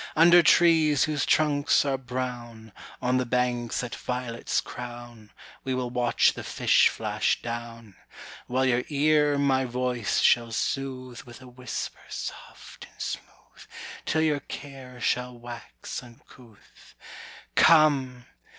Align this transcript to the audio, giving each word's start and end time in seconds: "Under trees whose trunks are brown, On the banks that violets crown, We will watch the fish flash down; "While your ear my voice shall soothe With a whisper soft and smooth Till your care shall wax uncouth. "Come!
"Under 0.15 0.41
trees 0.41 1.03
whose 1.03 1.27
trunks 1.27 1.85
are 1.85 1.95
brown, 1.95 2.71
On 3.03 3.17
the 3.17 3.23
banks 3.27 3.81
that 3.81 3.93
violets 3.93 4.59
crown, 4.59 5.29
We 5.63 5.75
will 5.75 5.91
watch 5.91 6.33
the 6.33 6.43
fish 6.43 6.89
flash 6.89 7.39
down; 7.43 7.95
"While 8.47 8.65
your 8.65 8.83
ear 8.89 9.37
my 9.37 9.65
voice 9.65 10.19
shall 10.21 10.51
soothe 10.53 11.21
With 11.21 11.39
a 11.39 11.47
whisper 11.47 12.01
soft 12.09 12.87
and 12.91 12.99
smooth 12.99 13.67
Till 14.07 14.21
your 14.21 14.39
care 14.39 14.99
shall 14.99 15.37
wax 15.37 16.01
uncouth. 16.01 16.95
"Come! 17.53 18.25